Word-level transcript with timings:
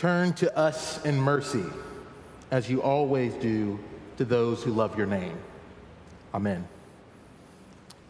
Turn 0.00 0.32
to 0.32 0.56
us 0.56 1.04
in 1.04 1.20
mercy, 1.20 1.62
as 2.50 2.70
you 2.70 2.80
always 2.80 3.34
do 3.34 3.78
to 4.16 4.24
those 4.24 4.62
who 4.62 4.72
love 4.72 4.96
your 4.96 5.06
name. 5.06 5.36
Amen. 6.32 6.66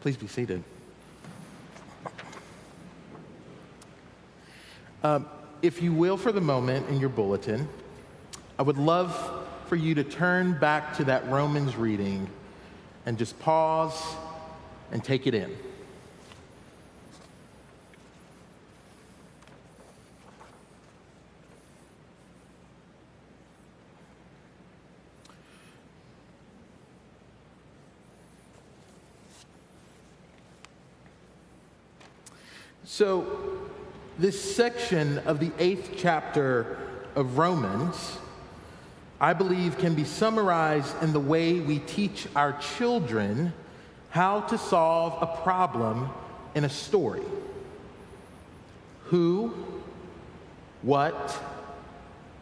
Please 0.01 0.17
be 0.17 0.29
seated. 0.29 0.63
Um, 5.03 5.29
if 5.63 5.83
you 5.83 5.93
will, 5.93 6.17
for 6.17 6.31
the 6.31 6.41
moment 6.41 6.89
in 6.91 7.01
your 7.01 7.09
bulletin, 7.09 7.69
I 8.57 8.63
would 8.63 8.79
love 8.79 9.49
for 9.67 9.75
you 9.75 9.97
to 9.97 10.05
turn 10.05 10.57
back 10.61 10.97
to 10.99 11.05
that 11.07 11.29
Romans 11.29 11.75
reading 11.75 12.31
and 13.05 13.19
just 13.19 13.37
pause 13.41 14.01
and 14.93 15.03
take 15.03 15.27
it 15.27 15.35
in. 15.35 15.51
So, 32.93 33.25
this 34.19 34.57
section 34.57 35.19
of 35.19 35.39
the 35.39 35.53
eighth 35.61 35.93
chapter 35.97 36.77
of 37.15 37.39
Romans, 37.39 38.19
I 39.21 39.33
believe, 39.33 39.79
can 39.79 39.95
be 39.95 40.03
summarized 40.03 41.01
in 41.01 41.13
the 41.13 41.21
way 41.21 41.61
we 41.61 41.79
teach 41.79 42.27
our 42.35 42.53
children 42.55 43.53
how 44.09 44.41
to 44.41 44.59
solve 44.59 45.23
a 45.23 45.41
problem 45.43 46.11
in 46.57 46.65
a 46.65 46.69
story. 46.69 47.23
Who, 49.05 49.55
what, 50.83 51.31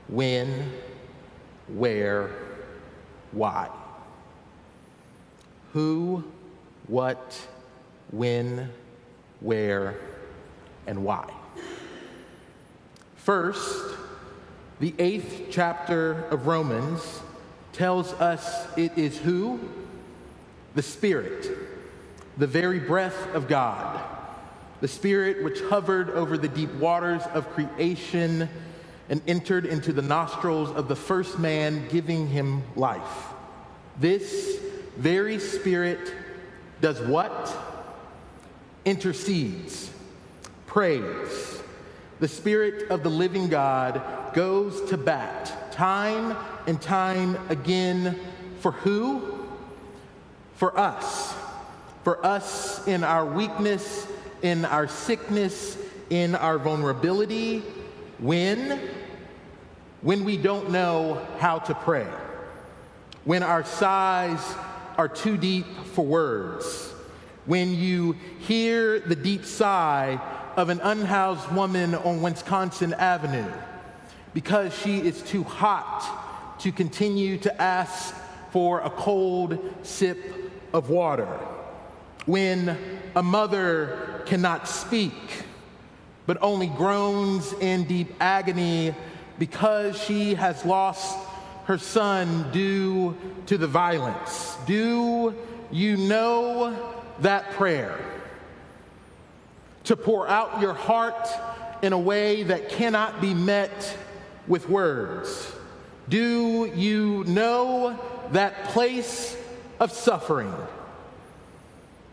when, 0.08 0.72
where, 1.68 2.30
why. 3.32 3.68
Who, 5.74 6.24
what, 6.86 7.38
when, 8.10 8.70
where, 9.40 9.98
and 10.88 11.04
why. 11.04 11.30
First, 13.16 13.94
the 14.80 14.94
eighth 14.98 15.48
chapter 15.50 16.24
of 16.30 16.46
Romans 16.46 17.20
tells 17.72 18.12
us 18.14 18.66
it 18.76 18.96
is 18.96 19.18
who? 19.18 19.60
The 20.74 20.82
Spirit, 20.82 21.46
the 22.38 22.46
very 22.46 22.78
breath 22.78 23.34
of 23.34 23.48
God, 23.48 24.02
the 24.80 24.88
Spirit 24.88 25.44
which 25.44 25.60
hovered 25.60 26.10
over 26.10 26.38
the 26.38 26.48
deep 26.48 26.72
waters 26.74 27.22
of 27.34 27.48
creation 27.50 28.48
and 29.10 29.20
entered 29.26 29.66
into 29.66 29.92
the 29.92 30.02
nostrils 30.02 30.70
of 30.70 30.88
the 30.88 30.96
first 30.96 31.38
man, 31.38 31.86
giving 31.88 32.28
him 32.28 32.62
life. 32.76 33.26
This 34.00 34.58
very 34.96 35.38
Spirit 35.38 36.14
does 36.80 37.00
what? 37.02 37.54
Intercedes 38.84 39.90
praise. 40.68 41.62
The 42.20 42.28
Spirit 42.28 42.90
of 42.90 43.02
the 43.02 43.08
living 43.08 43.48
God 43.48 44.02
goes 44.34 44.88
to 44.90 44.96
bat 44.96 45.72
time 45.72 46.36
and 46.66 46.80
time 46.80 47.36
again 47.48 48.18
for 48.60 48.72
who? 48.72 49.46
For 50.56 50.78
us. 50.78 51.34
For 52.04 52.24
us 52.24 52.86
in 52.86 53.02
our 53.02 53.24
weakness, 53.24 54.06
in 54.42 54.64
our 54.64 54.88
sickness, 54.88 55.78
in 56.10 56.34
our 56.34 56.58
vulnerability. 56.58 57.60
When? 58.18 58.80
When 60.02 60.24
we 60.24 60.36
don't 60.36 60.70
know 60.70 61.26
how 61.38 61.60
to 61.60 61.74
pray. 61.74 62.06
When 63.24 63.42
our 63.42 63.64
sighs 63.64 64.40
are 64.96 65.08
too 65.08 65.36
deep 65.36 65.66
for 65.94 66.04
words. 66.04 66.92
When 67.46 67.74
you 67.74 68.16
hear 68.40 69.00
the 69.00 69.16
deep 69.16 69.44
sigh 69.44 70.20
of 70.58 70.70
an 70.70 70.80
unhoused 70.80 71.52
woman 71.52 71.94
on 71.94 72.20
Wisconsin 72.20 72.92
Avenue 72.94 73.48
because 74.34 74.76
she 74.76 74.98
is 74.98 75.22
too 75.22 75.44
hot 75.44 76.56
to 76.58 76.72
continue 76.72 77.38
to 77.38 77.62
ask 77.62 78.12
for 78.50 78.80
a 78.80 78.90
cold 78.90 79.56
sip 79.84 80.18
of 80.74 80.90
water. 80.90 81.28
When 82.26 82.76
a 83.14 83.22
mother 83.22 84.24
cannot 84.26 84.66
speak, 84.66 85.12
but 86.26 86.36
only 86.42 86.66
groans 86.66 87.52
in 87.60 87.84
deep 87.84 88.12
agony 88.18 88.96
because 89.38 89.96
she 90.02 90.34
has 90.34 90.64
lost 90.64 91.16
her 91.66 91.78
son 91.78 92.50
due 92.50 93.16
to 93.46 93.58
the 93.58 93.68
violence. 93.68 94.56
Do 94.66 95.36
you 95.70 95.96
know 95.96 96.76
that 97.20 97.52
prayer? 97.52 98.17
To 99.88 99.96
pour 99.96 100.28
out 100.28 100.60
your 100.60 100.74
heart 100.74 101.28
in 101.80 101.94
a 101.94 101.98
way 101.98 102.42
that 102.42 102.68
cannot 102.68 103.22
be 103.22 103.32
met 103.32 103.96
with 104.46 104.68
words? 104.68 105.50
Do 106.10 106.70
you 106.74 107.24
know 107.24 107.98
that 108.32 108.64
place 108.64 109.34
of 109.80 109.90
suffering? 109.90 110.52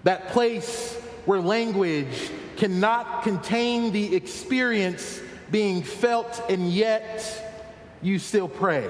That 0.05 0.29
place 0.29 0.95
where 1.25 1.41
language 1.41 2.31
cannot 2.55 3.23
contain 3.23 3.91
the 3.91 4.15
experience 4.15 5.19
being 5.51 5.83
felt, 5.83 6.41
and 6.49 6.71
yet 6.71 7.67
you 8.01 8.19
still 8.19 8.47
pray. 8.47 8.87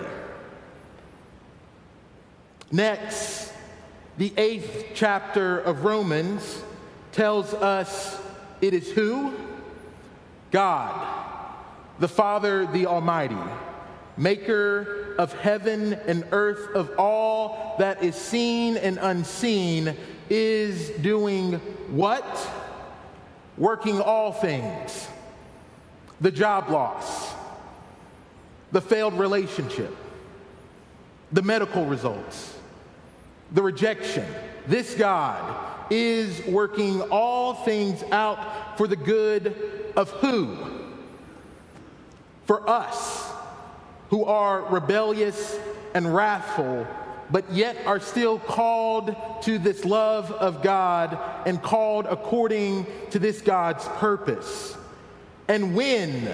Next, 2.72 3.52
the 4.20 4.32
eighth 4.38 4.92
chapter 4.94 5.60
of 5.60 5.86
Romans 5.86 6.62
tells 7.14 7.52
us 7.56 8.22
it 8.62 8.74
is 8.74 8.92
who? 8.92 9.34
God, 10.52 11.08
the 12.00 12.08
Father, 12.08 12.66
the 12.66 12.86
Almighty, 12.86 13.38
maker 14.18 15.16
of 15.18 15.34
heaven 15.34 15.94
and 15.94 16.26
earth, 16.32 16.74
of 16.76 16.92
all 16.98 17.76
that 17.80 18.04
is 18.04 18.16
seen 18.16 18.78
and 18.78 18.98
unseen, 19.02 19.96
is 20.30 20.90
doing 21.02 21.54
what? 21.90 22.26
Working 23.58 24.02
all 24.02 24.32
things. 24.32 25.08
The 26.22 26.32
job 26.32 26.70
loss, 26.70 27.34
the 28.72 28.82
failed 28.82 29.16
relationship, 29.16 29.96
the 31.32 31.42
medical 31.42 31.86
results, 31.86 32.58
the 33.52 33.62
rejection. 33.62 34.26
This 34.68 34.96
God 34.96 35.75
is 35.90 36.46
working 36.46 37.02
all 37.04 37.54
things 37.54 38.04
out 38.12 38.78
for 38.78 38.88
the 38.88 38.96
good 38.96 39.56
of 39.96 40.10
who? 40.12 40.58
For 42.46 42.70
us, 42.70 43.32
who 44.10 44.26
are 44.26 44.64
rebellious 44.66 45.58
and 45.94 46.14
wrathful, 46.14 46.86
but 47.32 47.52
yet 47.52 47.78
are 47.86 48.00
still 48.00 48.38
called 48.38 49.16
to 49.42 49.58
this 49.58 49.84
love 49.84 50.32
of 50.32 50.62
God 50.62 51.18
and 51.46 51.62
called 51.62 52.06
according 52.06 52.86
to 53.12 53.20
this 53.20 53.42
God's 53.42 53.86
purpose. 54.00 54.78
And 55.48 55.76
when, 55.76 56.32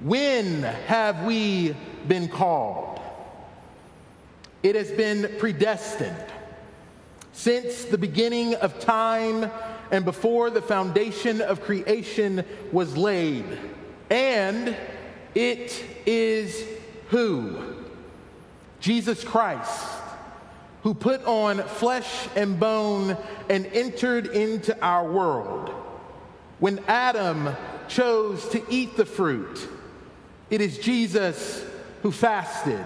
when 0.00 0.62
have 0.62 1.24
we 1.24 1.74
been 2.06 2.28
called? 2.28 3.00
It 4.62 4.74
has 4.74 4.90
been 4.90 5.36
predestined 5.38 6.16
since 7.32 7.84
the 7.84 7.98
beginning 7.98 8.54
of 8.56 8.80
time 8.80 9.50
and 9.90 10.04
before 10.04 10.50
the 10.50 10.62
foundation 10.62 11.40
of 11.40 11.62
creation 11.62 12.44
was 12.72 12.96
laid. 12.96 13.44
And 14.10 14.76
it 15.34 15.84
is 16.06 16.64
who? 17.08 17.74
Jesus 18.80 19.24
Christ, 19.24 19.86
who 20.82 20.94
put 20.94 21.24
on 21.24 21.58
flesh 21.62 22.28
and 22.36 22.58
bone 22.60 23.16
and 23.48 23.66
entered 23.66 24.28
into 24.28 24.78
our 24.80 25.10
world. 25.10 25.70
When 26.58 26.80
Adam 26.86 27.54
chose 27.88 28.48
to 28.50 28.62
eat 28.68 28.96
the 28.96 29.06
fruit, 29.06 29.68
it 30.50 30.60
is 30.60 30.78
Jesus 30.78 31.64
who 32.02 32.12
fasted. 32.12 32.84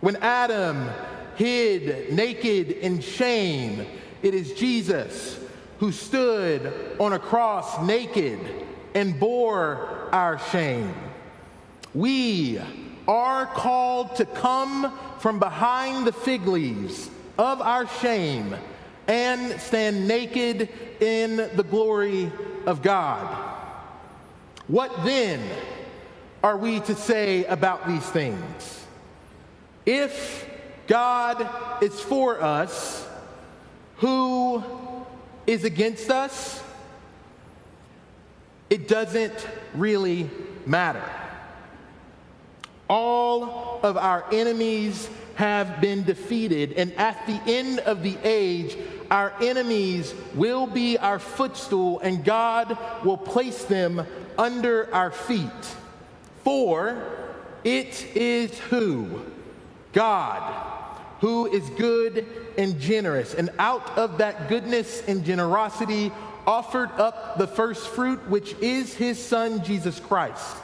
When 0.00 0.16
Adam 0.16 0.88
hid, 1.36 2.12
naked 2.12 2.70
in 2.70 3.00
shame. 3.00 3.86
It 4.22 4.34
is 4.34 4.54
Jesus 4.54 5.38
who 5.78 5.92
stood 5.92 6.72
on 6.98 7.12
a 7.12 7.18
cross 7.18 7.82
naked 7.82 8.38
and 8.94 9.18
bore 9.18 10.08
our 10.12 10.38
shame. 10.50 10.94
We 11.94 12.60
are 13.06 13.46
called 13.46 14.16
to 14.16 14.24
come 14.24 14.96
from 15.18 15.38
behind 15.38 16.06
the 16.06 16.12
fig 16.12 16.46
leaves 16.46 17.10
of 17.38 17.60
our 17.60 17.86
shame 17.86 18.54
and 19.06 19.60
stand 19.60 20.08
naked 20.08 20.68
in 21.00 21.36
the 21.36 21.66
glory 21.68 22.30
of 22.66 22.82
God. 22.82 23.26
What 24.66 25.04
then? 25.04 25.40
are 26.44 26.58
we 26.58 26.78
to 26.78 26.94
say 26.94 27.46
about 27.46 27.88
these 27.88 28.04
things? 28.04 28.84
If 29.86 30.46
God 30.86 31.48
is 31.82 31.98
for 32.00 32.42
us, 32.42 33.06
who 33.96 34.62
is 35.46 35.64
against 35.64 36.10
us? 36.10 36.62
It 38.70 38.88
doesn't 38.88 39.46
really 39.74 40.30
matter. 40.66 41.04
All 42.88 43.80
of 43.82 43.96
our 43.96 44.24
enemies 44.32 45.08
have 45.36 45.80
been 45.80 46.04
defeated, 46.04 46.72
and 46.74 46.92
at 46.94 47.26
the 47.26 47.40
end 47.46 47.80
of 47.80 48.02
the 48.02 48.16
age, 48.22 48.76
our 49.10 49.32
enemies 49.40 50.14
will 50.34 50.66
be 50.66 50.96
our 50.98 51.18
footstool, 51.18 52.00
and 52.00 52.24
God 52.24 52.76
will 53.04 53.16
place 53.16 53.64
them 53.64 54.06
under 54.38 54.92
our 54.94 55.10
feet. 55.10 55.50
For 56.44 57.02
it 57.64 58.16
is 58.16 58.58
who? 58.58 59.22
God, 59.94 60.42
who 61.20 61.46
is 61.46 61.68
good 61.70 62.26
and 62.58 62.78
generous. 62.78 63.32
And 63.32 63.50
out 63.58 63.96
of 63.96 64.18
that 64.18 64.48
goodness 64.48 65.02
and 65.08 65.24
generosity, 65.24 66.12
offered 66.46 66.90
up 66.92 67.38
the 67.38 67.46
first 67.46 67.88
fruit, 67.88 68.28
which 68.28 68.54
is 68.60 68.92
his 68.92 69.18
son, 69.18 69.64
Jesus 69.64 69.98
Christ. 69.98 70.56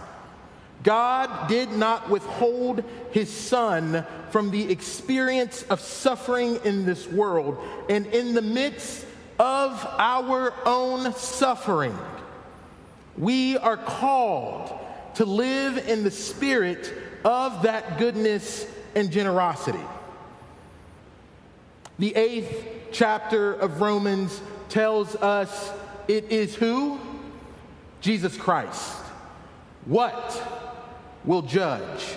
God 0.82 1.48
did 1.48 1.72
not 1.72 2.08
withhold 2.10 2.84
his 3.12 3.30
son 3.30 4.04
from 4.30 4.50
the 4.50 4.70
experience 4.70 5.62
of 5.64 5.80
suffering 5.80 6.58
in 6.64 6.84
this 6.86 7.06
world. 7.06 7.58
And 7.88 8.06
in 8.06 8.34
the 8.34 8.42
midst 8.42 9.04
of 9.38 9.86
our 9.98 10.54
own 10.66 11.12
suffering, 11.14 11.96
we 13.16 13.58
are 13.58 13.76
called 13.76 14.78
to 15.16 15.24
live 15.24 15.88
in 15.88 16.04
the 16.04 16.10
spirit 16.10 16.92
of 17.24 17.62
that 17.62 17.98
goodness 17.98 18.66
and 18.94 19.10
generosity. 19.10 19.84
The 21.98 22.14
eighth 22.16 22.66
chapter 22.92 23.52
of 23.52 23.80
Romans 23.80 24.40
tells 24.68 25.14
us 25.16 25.72
it 26.08 26.30
is 26.30 26.54
who? 26.54 26.98
Jesus 28.00 28.36
Christ. 28.36 28.96
What 29.84 30.42
will 31.24 31.42
judge? 31.42 32.16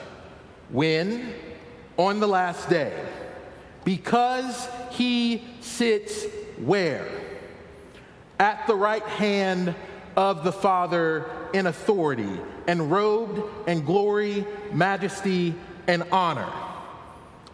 When? 0.70 1.34
On 1.98 2.20
the 2.20 2.28
last 2.28 2.70
day. 2.70 2.94
Because 3.84 4.68
he 4.92 5.44
sits 5.60 6.26
where? 6.58 7.08
At 8.40 8.66
the 8.68 8.76
right 8.76 9.04
hand 9.04 9.76
of 10.16 10.44
the 10.44 10.52
Father 10.52 11.30
in 11.54 11.68
authority 11.68 12.40
and 12.68 12.92
robed 12.92 13.42
in 13.68 13.84
glory, 13.84 14.46
majesty, 14.72 15.54
and 15.88 16.04
honor. 16.12 16.52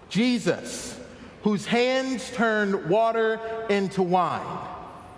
Jesus, 0.09 0.99
whose 1.43 1.65
hands 1.65 2.29
turned 2.31 2.89
water 2.89 3.39
into 3.69 4.01
wine. 4.03 4.67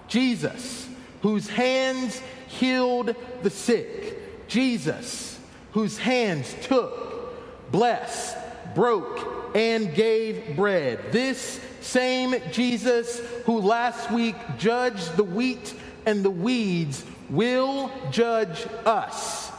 Jesus, 0.08 0.88
whose 1.22 1.48
hands 1.48 2.22
healed 2.48 3.16
the 3.42 3.50
sick. 3.50 4.48
Jesus, 4.48 5.40
whose 5.72 5.98
hands 5.98 6.54
took, 6.64 7.72
blessed, 7.72 8.36
broke, 8.76 9.56
and 9.56 9.94
gave 9.96 10.56
bread. 10.56 11.00
This 11.12 11.62
same 11.80 12.36
Jesus 12.52 13.20
who 13.46 13.60
last 13.60 14.12
week 14.12 14.36
judged 14.58 15.16
the 15.16 15.24
wheat 15.24 15.74
and 16.06 16.24
the 16.24 16.30
weeds 16.30 17.06
will 17.30 17.92
judge 18.12 18.68
us, 18.86 19.52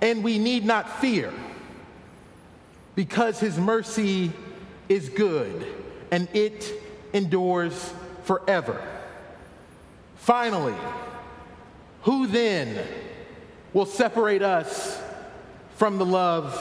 and 0.00 0.24
we 0.24 0.38
need 0.38 0.64
not 0.64 1.00
fear 1.00 1.32
because 2.94 3.40
his 3.40 3.58
mercy 3.58 4.32
is 4.88 5.08
good 5.08 5.66
and 6.10 6.28
it 6.34 6.72
endures 7.12 7.92
forever. 8.24 8.82
Finally, 10.16 10.74
who 12.02 12.26
then 12.26 12.84
will 13.72 13.86
separate 13.86 14.42
us 14.42 15.00
from 15.76 15.98
the 15.98 16.04
love 16.04 16.54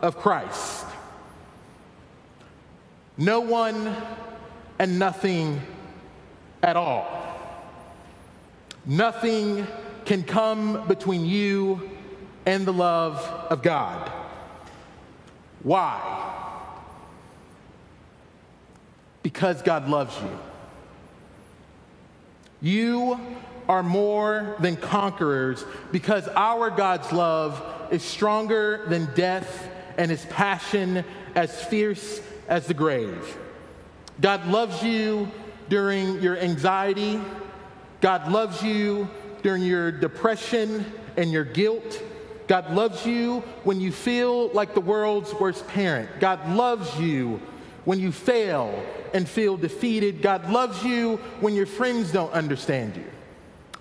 of 0.00 0.16
Christ? 0.16 0.86
No 3.16 3.40
one 3.40 3.94
and 4.78 4.98
nothing 4.98 5.60
at 6.62 6.76
all. 6.76 7.18
Nothing 8.84 9.66
can 10.04 10.22
come 10.22 10.86
between 10.86 11.24
you 11.24 11.90
and 12.46 12.66
the 12.66 12.72
love 12.72 13.18
of 13.50 13.62
God. 13.62 14.11
Why? 15.62 16.00
Because 19.22 19.62
God 19.62 19.88
loves 19.88 20.16
you. 20.20 20.38
You 22.60 23.20
are 23.68 23.82
more 23.82 24.56
than 24.60 24.76
conquerors 24.76 25.64
because 25.90 26.28
our 26.28 26.70
God's 26.70 27.12
love 27.12 27.62
is 27.90 28.02
stronger 28.02 28.84
than 28.88 29.08
death 29.14 29.68
and 29.98 30.10
his 30.10 30.24
passion 30.26 31.04
as 31.34 31.62
fierce 31.64 32.20
as 32.48 32.66
the 32.66 32.74
grave. 32.74 33.36
God 34.20 34.46
loves 34.46 34.82
you 34.82 35.30
during 35.68 36.20
your 36.20 36.36
anxiety. 36.36 37.20
God 38.00 38.30
loves 38.30 38.62
you 38.62 39.08
during 39.42 39.62
your 39.62 39.90
depression 39.90 40.84
and 41.16 41.30
your 41.32 41.44
guilt. 41.44 42.02
God 42.48 42.72
loves 42.72 43.06
you 43.06 43.40
when 43.64 43.80
you 43.80 43.92
feel 43.92 44.48
like 44.48 44.74
the 44.74 44.80
world's 44.80 45.32
worst 45.34 45.66
parent. 45.68 46.08
God 46.20 46.56
loves 46.56 46.98
you 46.98 47.40
when 47.84 47.98
you 48.00 48.12
fail 48.12 48.84
and 49.14 49.28
feel 49.28 49.56
defeated. 49.56 50.22
God 50.22 50.50
loves 50.50 50.82
you 50.84 51.16
when 51.40 51.54
your 51.54 51.66
friends 51.66 52.12
don't 52.12 52.32
understand 52.32 52.96
you, 52.96 53.04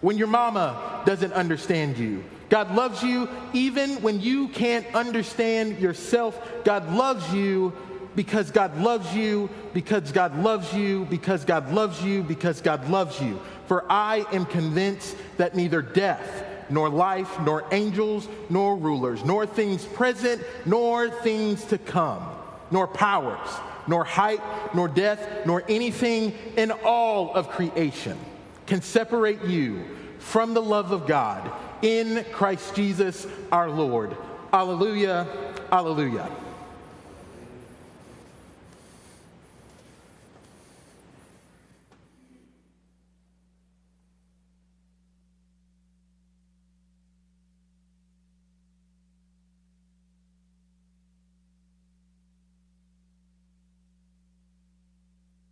when 0.02 0.18
your 0.18 0.28
mama 0.28 1.02
doesn't 1.06 1.34
understand 1.34 1.98
you. 1.98 2.24
God 2.50 2.76
loves 2.76 3.02
you 3.02 3.30
even 3.54 4.02
when 4.02 4.20
you 4.20 4.50
can't 4.50 4.86
understand 4.94 5.80
yourself. 5.80 6.40
God 6.66 6.92
loves 6.92 7.34
you 7.34 7.74
because 8.16 8.52
God 8.52 8.78
loves 8.78 9.16
you, 9.16 9.50
because 9.74 10.12
God 10.12 10.38
loves 10.38 10.74
you, 10.74 11.06
because 11.06 11.46
God 11.46 11.72
loves 11.72 12.04
you, 12.04 12.24
because 12.24 12.60
God 12.60 12.90
loves 12.90 13.22
you. 13.22 13.40
For 13.68 13.90
I 13.90 14.26
am 14.34 14.46
convinced 14.46 15.16
that 15.38 15.56
neither 15.56 15.82
death, 15.82 16.46
nor 16.72 16.90
life, 16.90 17.40
nor 17.42 17.66
angels, 17.72 18.28
nor 18.50 18.76
rulers, 18.76 19.24
nor 19.24 19.46
things 19.46 19.86
present, 19.86 20.42
nor 20.66 21.10
things 21.10 21.64
to 21.66 21.78
come, 21.78 22.24
nor 22.72 22.88
powers, 22.88 23.50
nor 23.88 24.04
height, 24.04 24.42
nor 24.74 24.88
death, 24.88 25.46
nor 25.46 25.64
anything 25.68 26.34
in 26.58 26.72
all 26.84 27.34
of 27.34 27.50
creation 27.50 28.18
can 28.66 28.82
separate 28.82 29.44
you 29.44 29.84
from 30.20 30.54
the 30.54 30.62
love 30.62 30.92
of 30.92 31.08
God 31.08 31.52
in 31.82 32.24
Christ 32.32 32.76
Jesus 32.76 33.28
our 33.52 33.70
Lord. 33.70 34.16
Alleluia, 34.54 35.28
alleluia. 35.72 36.30